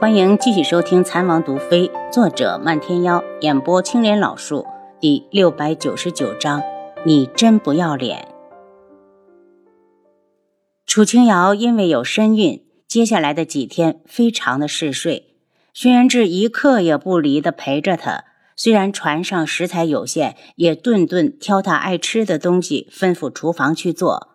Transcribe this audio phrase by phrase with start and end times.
[0.00, 4.64] 欢迎继续收听《残王毒妃》，作者漫天妖，演播青莲老树，
[5.00, 6.62] 第六百九十九章。
[7.04, 8.28] 你真不要脸！
[10.86, 15.34] 楚清瑶因为有身孕，接下来的几天非常的嗜睡。
[15.74, 18.22] 轩辕志一刻也不离的陪着她，
[18.54, 24.28] 虽然船上食材有限，也顿顿挑她爱吃的东西，吩咐厨房去做。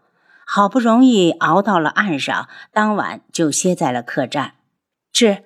[0.45, 4.55] 好不容易熬到了岸上，当晚就歇在了客栈。
[5.13, 5.45] 志。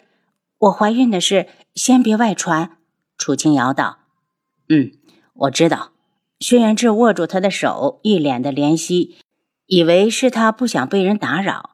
[0.59, 2.77] 我怀孕的事，先别外传。”
[3.17, 3.99] 楚清瑶道。
[4.69, 4.91] “嗯，
[5.33, 5.91] 我知道。”
[6.39, 9.17] 轩辕志握住他的手，一脸的怜惜，
[9.65, 11.71] 以为是他不想被人打扰。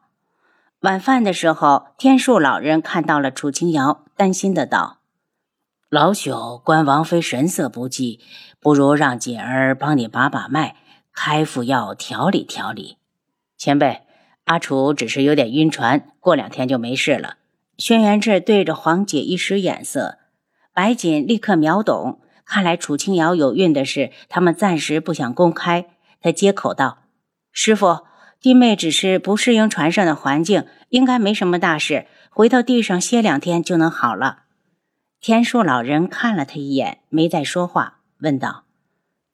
[0.79, 4.99] 晚饭的时候，天树老人看到了楚清瑶，担心的道
[5.89, 8.21] ：“老朽观王妃神色不济，
[8.61, 10.77] 不如让锦儿帮你把把脉，
[11.13, 12.97] 开副药调理调理。”
[13.57, 14.03] 前辈，
[14.45, 17.35] 阿楚只是有点晕船，过两天就没事了。
[17.77, 20.19] 轩辕志对着黄姐一使眼色，
[20.73, 25.87] 白锦立刻秒懂，看来楚清瑶有孕的事，他们暂时不想公开。
[26.21, 26.99] 他接口道
[27.51, 28.01] ：“师傅，
[28.39, 34.43] 弟妹只是不适应船上的环境，应该没什么大事，回到地上歇两天就能好了。”
[35.19, 38.63] 天树老人看了他一眼，没再说话，问道：“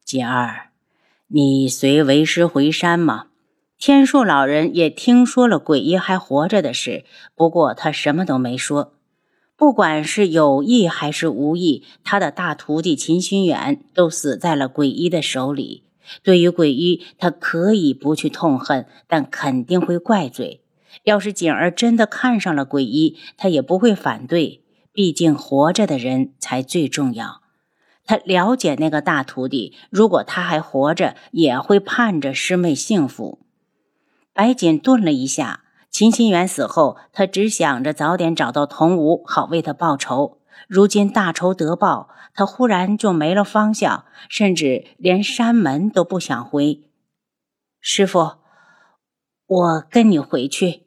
[0.05, 0.69] 锦儿，
[1.27, 3.25] 你随为师回山吗？”
[3.79, 8.95] 天树老人也听说了鬼医还活着的事，不过他什么都没说。
[9.55, 15.85] 不管是有意还是无意，他的大徒弟秦心远都死在了鬼医的手里。
[16.21, 20.61] 对于鬼医，他可以不去痛恨，但肯定会怪罪。
[21.03, 27.39] 要是景儿真的看上了鬼医，他也不会反对，毕竟活着的人才最重要。
[28.05, 33.39] 他了解那个大徒弟，如果他还活着，也会盼着师妹幸福。
[34.39, 40.39] 白锦顿了一下，秦心远死后，他只想着早点找到童无，好为他报仇。
[40.69, 46.89] 如今大仇得报，他忽然就没了方向，甚至连山门都不想回。
[47.81, 48.35] 师傅，
[49.45, 50.83] 我跟你回去。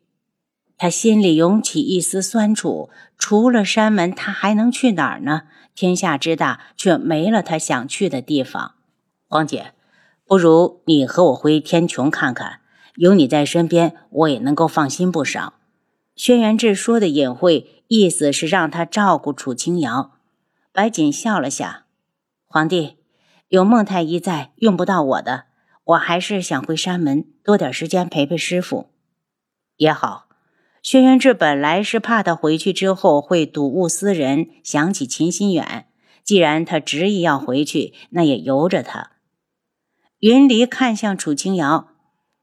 [0.78, 2.88] 他心里涌起一丝酸楚。
[3.18, 5.42] 除了山门，他还能去哪儿呢？
[5.74, 8.76] 天下之大，却没了他想去的地方。
[9.28, 9.74] 黄姐，
[10.24, 12.60] 不如你和我回天穹看看。
[12.96, 15.54] 有你在身边，我也能够放心不少。
[16.14, 20.12] 轩辕志说的隐晦，意思是让他照顾楚清瑶。
[20.72, 21.86] 白锦笑了下
[22.46, 22.96] ：“皇帝
[23.48, 25.44] 有孟太医在，用不到我的。
[25.84, 28.90] 我还是想回山门，多点时间陪陪师傅。
[29.76, 30.28] 也好。”
[30.82, 35.86] 轩辕志本来是怕他回去之后会睹物思人，想起秦心远。
[36.24, 39.12] 既然他执意要回去，那也由着他。
[40.18, 41.91] 云离看向楚清瑶。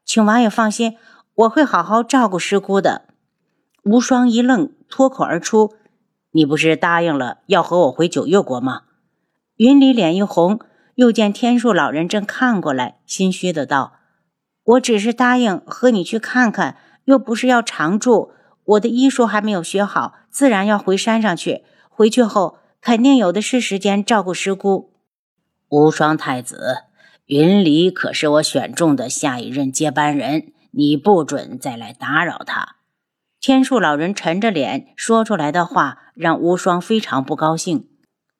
[0.09, 0.97] 请王爷放心，
[1.35, 3.03] 我会好好照顾师姑的。
[3.83, 5.75] 无双一愣，脱口而出
[6.33, 8.85] ：“你不是答应了要和我回九月国吗？”
[9.57, 10.59] 云里脸一红，
[10.95, 13.99] 又见天树老人正看过来，心虚的道
[14.65, 18.31] ：“我只是答应和你去看看，又不是要常住。
[18.63, 21.63] 我的医术还没有学好，自然要回山上去。
[21.87, 24.91] 回去后，肯定有的是时间照顾师姑。”
[25.69, 26.85] 无双太子。
[27.29, 32.77] 云离可是我选中的下一任接班人，你不准再来打扰他。
[33.39, 37.87] 天树老人沉着脸说出来的话，让无双非常不高兴。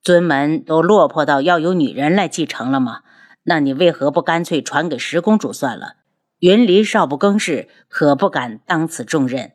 [0.02, 3.02] 尊门都落魄到要由女人来继承了吗？
[3.44, 5.98] 那你为何不干脆传给十公主算了？
[6.40, 9.52] 云离少不更事，可不敢当此重任。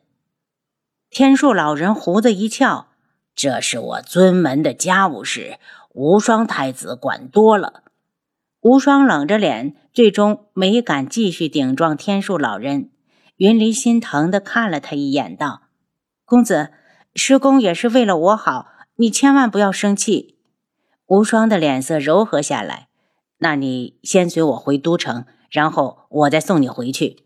[1.09, 2.87] 天树老人胡子一翘
[3.35, 5.59] ：“这是我尊门的家务事，
[5.91, 7.81] 无双太子管多了。”
[8.65, 12.89] 无双冷着脸，最终没敢继续顶撞天树老人。
[13.37, 15.61] 云离心疼的看了他一眼，道
[16.25, 16.71] ：“公子，
[17.13, 20.39] 师公也是为了我好，你千万不要生气。”
[21.05, 22.87] 无双的脸色柔和下来。
[23.37, 27.17] 那你先随我回都城，然后我再送你回去。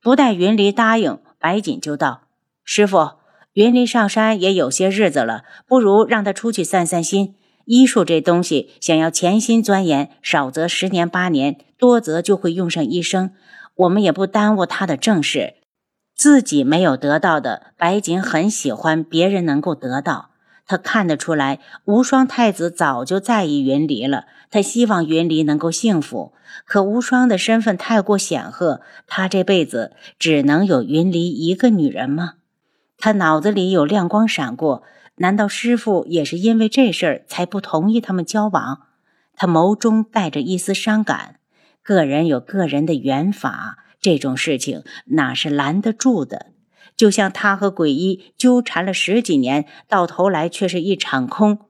[0.00, 2.28] 不待云离答应，白锦就道
[2.62, 3.14] ：“师傅，
[3.54, 7.34] 云离上山也有些日子了，不如让他出去散散心。”
[7.66, 13.32] 医术这东西，想要潜心钻研，少则十年八年，多则就会用上一生。
[13.74, 15.54] 我们也不耽误他的正事。
[16.14, 20.30] 自己没有得到的，白锦很喜欢别人能够得到。
[20.66, 24.26] 他看得出来，无双太子早就在意云离了。
[24.50, 26.32] 他希望云离能够幸福，
[26.64, 32.34] 可无双的身份太过显赫，他这辈子只能有云离一个女人吗？
[32.96, 34.84] 他脑子里有亮光闪过。
[35.16, 38.86] 难道师傅也是因为这事儿才不同意他们交往？
[39.34, 41.36] 他眸中带着一丝伤感。
[41.82, 46.46] 个人有个人的缘法，这种事情哪是拦得住的？
[46.96, 51.60] 就像他和鬼医纠缠了十几年，到头来却是一场空。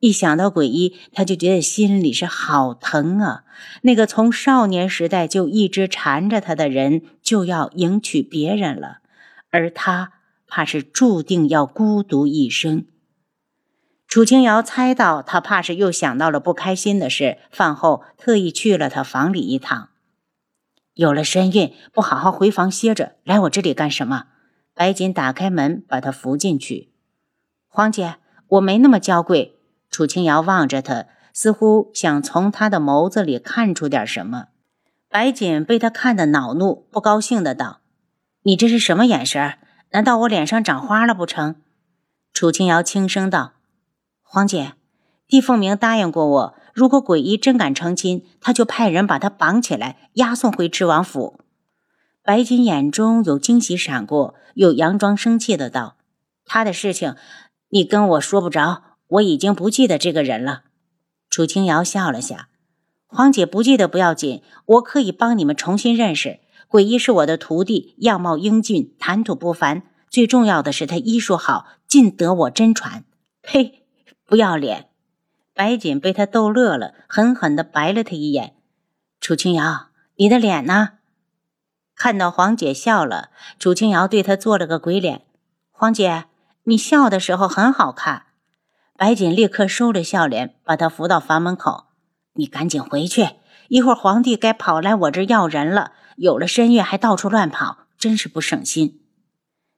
[0.00, 3.44] 一想到鬼医，他就觉得心里是好疼啊！
[3.82, 8.98] 那个从少年时代就一直缠着他的人，就要迎娶别人了，
[9.50, 10.12] 而他
[10.46, 12.86] 怕是注定要孤独一生。
[14.06, 19.88] 楚清瑶猜到他怕是又想到了不开心的事，饭后特意去了他房里一趟。
[20.94, 24.26] 有了身孕，不好好回房歇着，来我这里干什么？
[24.74, 26.92] 白锦打开门，把他扶进去。
[27.66, 28.16] 黄姐，
[28.46, 29.58] 我没那么娇贵。
[29.90, 34.46] 楚清瑶望着他，似乎想从他的眸子里看出点什么。
[35.08, 37.80] 白锦被他看得恼怒，不高兴的道
[38.42, 39.58] ：“你这是什么眼神？
[39.94, 41.54] 难道我脸上长花了不成？”
[42.34, 43.52] 楚清瑶轻声道。
[44.22, 44.72] 黄姐，
[45.28, 51.38] 帝凤鸣答应过我，如果鬼医真敢成亲，他就派人把他绑起来，押送回知王府。
[52.24, 55.94] 白锦眼中有惊喜闪过，又佯装生气的道
[56.44, 57.14] ：“他的事情，
[57.68, 60.62] 你跟我说不着，我已经不记得这个人了。”
[61.30, 62.48] 楚清瑶笑了下
[63.06, 66.40] ：“黄姐不记得不要紧，我可以帮你们重新认识。
[66.74, 73.04] 鬼医是我的徒弟，样貌英俊，谈吐不凡，最重要的是他医术好，尽得我真传。”
[73.42, 73.84] 呸！
[74.26, 74.88] 不要脸！
[75.54, 78.56] 白锦被他逗乐了，狠狠地白了他一眼。
[79.20, 79.86] 楚清瑶，
[80.16, 80.94] 你的脸呢？
[81.94, 83.30] 看到黄姐笑了，
[83.60, 85.22] 楚清瑶对她做了个鬼脸。
[85.70, 86.24] 黄姐，
[86.64, 88.24] 你笑的时候很好看。
[88.96, 91.84] 白锦立刻收了笑脸，把她扶到房门口。
[92.32, 93.28] 你赶紧回去，
[93.68, 95.92] 一会儿皇帝该跑来我这要人了。
[96.16, 99.00] 有了身孕还到处乱跑，真是不省心。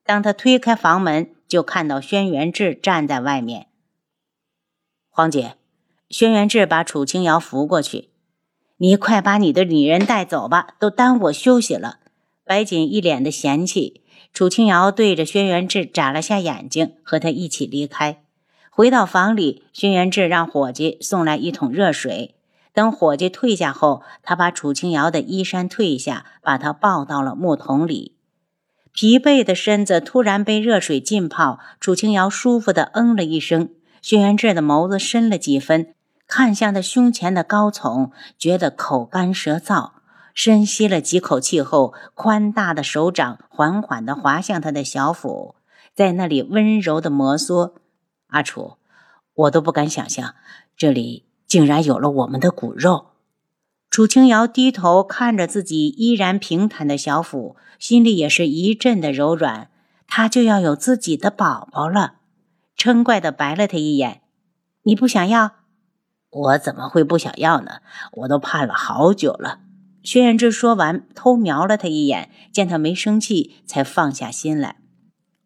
[0.05, 3.67] 当他推开房门，就看到轩辕志站在外面。
[5.11, 5.57] 黄姐，
[6.09, 8.11] 轩辕志把楚清瑶扶过去。
[8.79, 12.01] 你快把你的女人带走吧，都耽误我休息了。
[12.45, 14.03] 白锦一脸的嫌弃。
[14.33, 18.23] 楚清瑶对着轩辕志眨了下眼睛，和他一起离开。
[18.71, 22.36] 回到房里，轩辕志让伙计送来一桶热水。
[22.77, 28.19] 等伙计退下后，他把楚清瑶的衣衫褪下，把她抱到了木桶里。
[28.93, 33.71] 疲惫的身子突然被热水浸泡，楚清瑶舒服的嗯了一声。
[34.03, 35.95] 轩辕志的眸子深了几分，
[36.27, 39.93] 看向他胸前的高耸，觉得口干舌燥。
[40.35, 45.55] 深吸了几口气后，宽大的手掌缓缓地滑向他的小腹，
[45.95, 47.73] 在那里温柔地摩挲。
[48.27, 48.77] 阿楚，
[49.33, 50.35] 我都不敢想象，
[50.77, 53.07] 这里竟然有了我们的骨肉。
[53.89, 59.71] 楚清瑶低头看着自己依然平坦的小腹，心里也是一阵的柔软。
[60.09, 62.15] 他就要有自己的宝宝了。
[62.77, 64.23] 嗔怪的白了他一眼
[64.85, 65.53] ：“你不想要？
[66.31, 67.81] 我怎么会不想要呢？
[68.13, 69.61] 我都盼了好久了。”
[70.05, 74.77] 轩辕志说完，偷瞄了他一眼，见他没生气，才放下心来。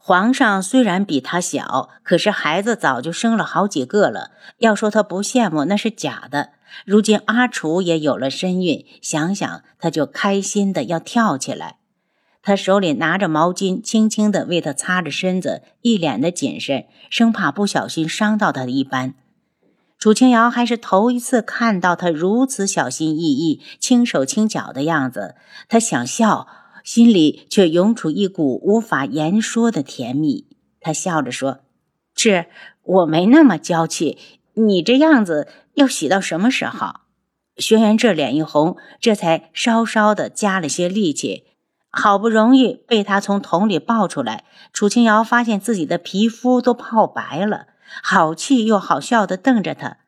[0.03, 4.31] 皇上虽然比他小，可是孩子早就生了好几个了。
[4.59, 6.51] 要说他不羡慕，那是假的。
[6.87, 11.77] 如今阿楚也有了身孕，想想他就开心的要跳起来。
[12.43, 19.15] 他手里拿着毛巾，轻轻地为他擦着身子，一脸的谨慎，生怕不小心伤到他一般。
[19.99, 25.35] 楚清瑶还是头一次看到他如此小心翼翼、轻手轻脚的样子，
[25.69, 26.47] 他想笑，
[26.85, 30.47] 心里却涌出一股无法言说的甜蜜。
[30.81, 31.61] 他笑着说
[32.17, 32.47] ：“是
[32.83, 34.19] 我没那么娇气，
[34.55, 37.01] 你这样子要洗到什么时候？”
[37.59, 41.45] 轩辕这脸一红，这才稍稍的加了些力气。
[41.91, 47.67] 好不容易被他从桶里抱出来，楚清瑶发现自己的皮肤都泡白了，
[48.03, 49.99] 好气又好笑的瞪着他。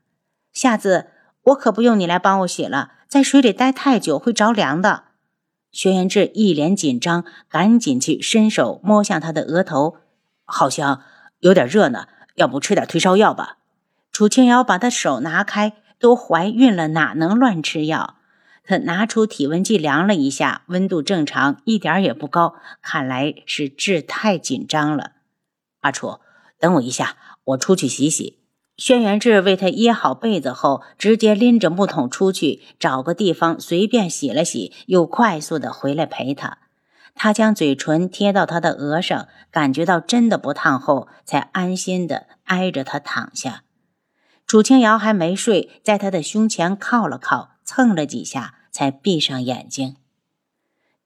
[0.53, 1.09] 下次
[1.43, 5.05] 我可不用你来帮我洗了，在水里待太久会着凉的。
[5.73, 9.97] 轩辕志一脸紧张，赶紧去伸手摸向他的额头，
[10.45, 11.03] 好像
[11.41, 13.57] 有点热呢，要不吃点退烧药吧？
[14.13, 18.17] 楚清瑶把他手拿开，都怀孕了，哪能乱吃药？
[18.65, 22.55] 他拿出体温计量了一下，温度正常，一点也不高。
[22.83, 25.13] 看来是志太紧张了。
[25.81, 26.21] 阿楚，
[26.61, 28.42] 等我一下，我出去洗洗。
[28.85, 36.59] 轩辕志为他掖好被子后，直接拎着木桶出去，找个地方随便洗了洗，又快速的回来陪他。
[37.15, 43.63] 他将嘴唇贴到他的额上，感觉到真的不烫后，才安心的挨着他躺下。
[44.49, 47.51] 楚清瑶还没睡，在他的胸前靠了靠。
[47.65, 49.95] 蹭了几下，才闭上眼睛。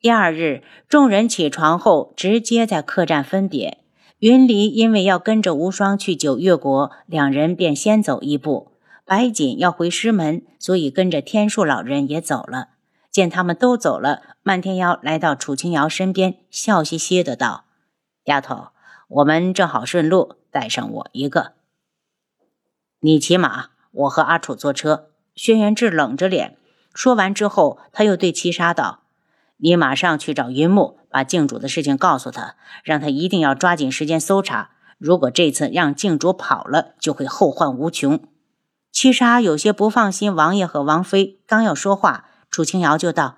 [0.01, 3.85] 第二日，众人起床后，直接在客栈分别。
[4.21, 8.73] 云离因为要跟着无双去九月国，两人便先走一步。
[9.05, 12.71] 白锦要回师门，所以跟着天树老人也走了。
[13.11, 17.67] 见他们都走了，漫天妖来到楚清瑶身边，笑嘻嘻的道
[18.25, 18.69] ：“丫头，
[19.09, 21.53] 我们正好顺路，带上我一个。
[23.01, 25.11] 你骑马，我和阿楚坐车。
[25.35, 26.57] 轩辕志冷着脸
[26.95, 29.03] 说完之后，他又对七杀道
[29.59, 34.71] ：“你马上去找云木，把靖主的事情告诉他，让他一定要抓紧时间搜查。
[34.99, 38.21] 如果这次让靖主跑了，就会后患无穷。”
[38.93, 43.37] 七杀有些不放心王爷和王妃，刚要说话，楚清瑶就道：“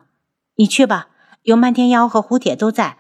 [0.54, 1.08] 你去吧，
[1.42, 2.98] 有漫天妖和胡铁都在。”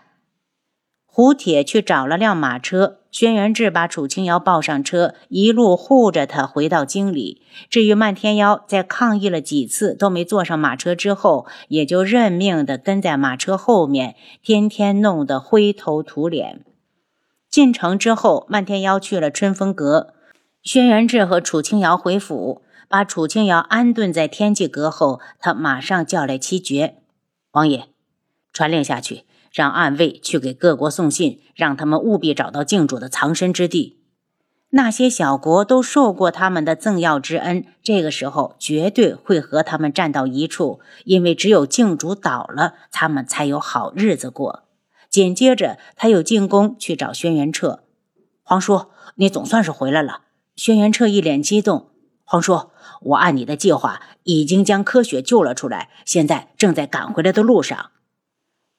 [1.06, 7.42] 胡铁去找了辆马车，轩辕志把楚清瑶抱上车，一路护着他回到京里。
[7.70, 16.64] 至于漫天妖，在抗议了几次都没坐上马车之后，也就认命的跟在马车后面，天天弄得灰头土脸。
[17.48, 20.12] 进城之后，漫天妖去了春风阁，
[20.62, 26.96] 轩辕志和楚清瑶回府，把楚清瑶安顿在天际阁后，他马上叫来七绝
[27.52, 27.86] 王爷，
[28.52, 29.24] 传令下去。
[29.52, 33.96] 让暗卫去给各国送信，让他们务必找到靖主的藏身之地。
[34.70, 44.64] 那些小国都受过他们的赠药之恩，这个时候绝对会和他们站到一处，因为只有靖主倒了，他们才有好日子过。
[45.08, 47.84] 紧接着，他又进宫去找轩辕彻。
[48.42, 50.20] 皇叔，你总算是回来了。
[50.54, 51.88] 轩辕彻一脸激动。
[52.24, 52.68] 皇叔，
[53.00, 57.92] 我按你的计划，已经将柯雪救了出来，现在正在赶回来的路上。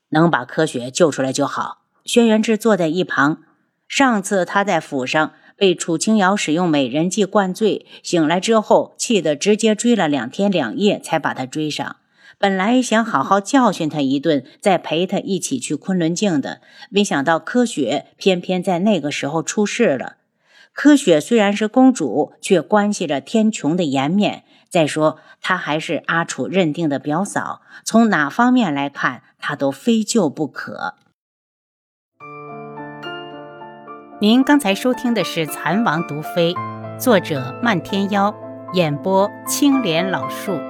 [0.10, 1.80] 能把柯雪救出来就好。
[2.06, 3.40] 轩辕志坐在一旁。
[3.88, 11.96] 上次他在府上被楚清瑶使用美人计灌醉，醒来之后气得直接追了两天两夜才把他追上。
[12.38, 20.18] 本来想好好教训他一顿，再陪他一起去昆仑镜的，没想到柯雪偏偏在那个时候出事了。
[20.82, 24.46] 柯雪虽然是公主，却关系着天穹的颜面。
[24.70, 30.94] 再说，她还是阿楚认定的表嫂，从哪方面来看，她都非救不可。
[34.22, 36.54] 您刚才收听的是《蚕王毒妃》，
[36.98, 38.34] 作者漫天妖，
[38.72, 40.69] 演播青莲老树。